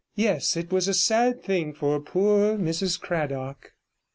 Yes, 0.15 0.57
it 0.57 0.71
was 0.71 0.87
a 0.87 0.95
sad 0.95 1.43
thing 1.43 1.75
for 1.75 1.99
poor 1.99 2.57
Mrs 2.57 2.99
Cradock.' 2.99 3.73